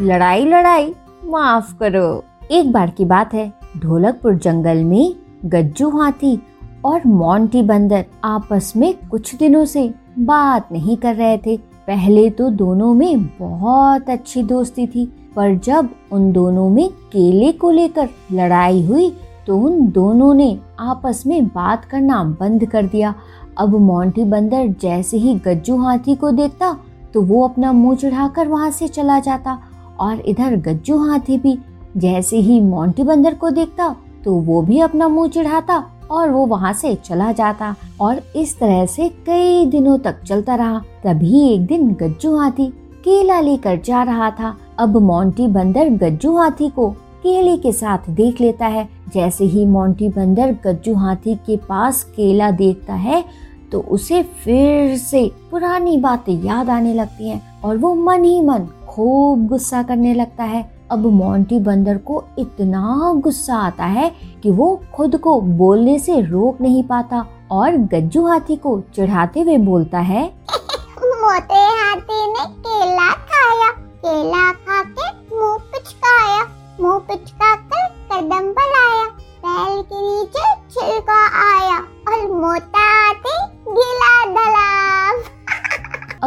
[0.00, 0.92] लड़ाई लड़ाई।
[1.24, 6.36] माफ़ करो। एक बार की बात है। ढोलकपुर जंगल में गज्जू हाथी
[6.84, 9.82] और मोंटी बंदर आपस में कुछ दिनों से
[10.18, 15.04] बात नहीं कर रहे थे। पहले तो दोनों में बहुत अच्छी दोस्ती थी,
[15.36, 19.10] पर जब उन दोनों में केले को लेकर लड़ाई हुई
[19.46, 23.14] तो उन दोनों ने आपस में बात करना बंद कर दिया।
[23.58, 26.76] अब मोंटी बंदर जैसे ही गज्जू हाथी को देखता
[27.14, 29.58] तो वो अपना मुँह चढ़ाकर वहाँ से चला जाता
[30.00, 31.58] और इधर गज्जू हाथी भी,
[31.96, 36.72] जैसे ही मोंटी बंदर को देखता तो वो भी अपना मुँह चिढ़ाता और वो वहाँ
[36.72, 41.90] से चला जाता और इस तरह से कई दिनों तक चलता रहा। तभी एक दिन
[41.92, 42.66] गज्जू हाथी
[43.04, 46.88] केला लेकर जा रहा था। अब मोंटी बंदर गज्जू हाथी को
[47.22, 52.50] केले के साथ देख लेता है। जैसे ही मोंटी बंदर गज्जू हाथी के पास केला
[52.52, 53.24] देखता है
[53.72, 58.66] तो उसे फिर से पुरानी बातें याद आने लगती हैं और वो मन ही मन
[58.98, 64.10] खूब गुस्सा करने लगता है। अब मोंटी बंदर को इतना गुस्सा आता है
[64.42, 69.56] कि वो खुद को बोलने से रोक नहीं पाता और गज्जू हाथी को चढ़ाते हुए
[69.58, 70.24] बोलता है
[71.04, 71.57] मोटे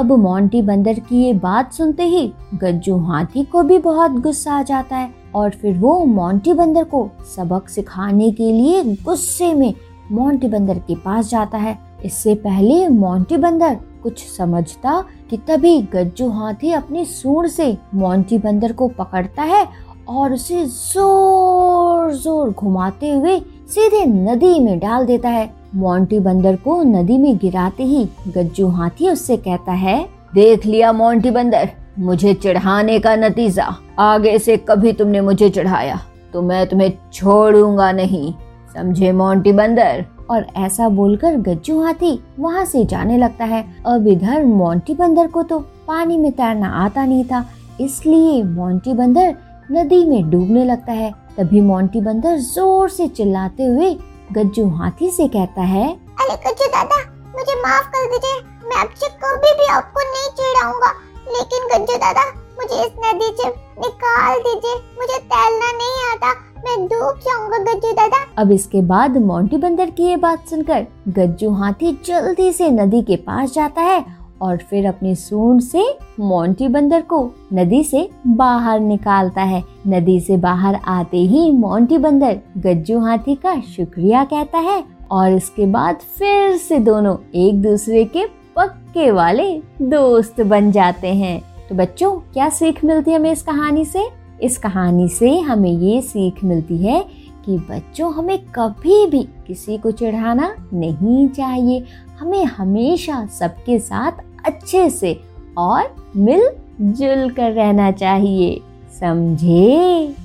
[0.01, 4.61] अब मोंटी बंदर की ये बात सुनते ही गज्जू हाथी को भी बहुत गुस्सा आ
[4.63, 9.73] जाता है और फिर वो मोंटी बंदर को सबक सिखाने के लिए गुस्से में
[10.11, 14.99] मोंटी बंदर के पास जाता है। इससे पहले मोंटी बंदर कुछ समझता
[15.29, 19.65] कि तभी गज्जू हाथी अपनी सूंड से मोंटी बंदर को पकड़ता है
[20.09, 23.39] और उसे ज़ोर ज़ोर घुमाते हुए
[23.69, 29.09] सीधे नदी में डाल देता है। मोंटी बंदर को नदी में गिराते ही गज्जू हाथी
[29.09, 33.67] उससे कहता है, देख लिया मोंटी बंदर, मुझे चढ़ाने का नतीजा।
[33.99, 35.99] आगे से कभी तुमने मुझे चढ़ाया
[36.33, 38.33] तो मैं तुम्हें छोड़ूँगा नहीं।
[38.75, 40.05] समझे मोंटी बंदर?
[40.29, 45.43] और ऐसा बोलकर गज्जू हाथी वहाँ से जाने लगता है। अब इधर मोंटी बंदर को
[45.43, 47.45] तो पानी में तैरना आता नहीं था,
[47.81, 49.35] इसलिए मोंटी बंदर
[49.71, 53.93] नदी में डूबने लगता है। तभी मोंटी बंदर ज़ोर से चिल्लाते हुए
[54.35, 55.87] गज्जू हाथी से कहता है
[56.21, 56.99] अरे गज्जू दादा
[57.37, 60.91] मुझे माफ़ कर दीजिए मैं अब से कभी भी आपको नहीं चिढ़ाऊँगा।
[61.27, 62.23] लेकिन गज्जू दादा
[62.59, 63.49] मुझे इस नदी से
[63.81, 66.33] निकाल दीजिए मुझे तैरना नहीं आता
[66.65, 70.85] मैं डूब जाऊँगा गज्जू दादा। अब इसके बाद मोंटी बंदर की ये बात सुनकर
[71.17, 73.99] गज्जू हाथी जल्दी से नदी के पास जाता है
[74.41, 75.83] और फिर अपनी सूंड से
[76.19, 82.39] मोंटी बंदर को नदी से बाहर निकालता है। नदी से बाहर आते ही मोंटी बंदर
[82.57, 88.25] गज्जू हाथी का शुक्रिया कहता है और इसके बाद फिर से दोनों एक दूसरे के
[88.55, 93.85] पक्के वाले दोस्त बन जाते हैं। तो बच्चों, क्या सीख मिलती है हमें इस कहानी
[93.85, 94.07] से?
[94.41, 97.05] इस कहानी से हमें ये सीख मिलती है
[97.45, 101.83] कि बच्चों, हमें कभी भी किसी को चिढ़ाना नहीं चाहिए।
[102.19, 104.11] हमें हमेशा सबके साथ
[104.45, 105.13] अच्छे से
[105.57, 108.61] और मिलजुल कर रहना चाहिए,
[108.99, 110.15] समझे?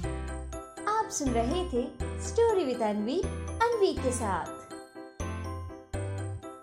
[0.89, 1.83] आप सुन रहे थे
[2.29, 3.21] स्टोरी विद अनवी
[3.63, 4.56] अनवी के साथ।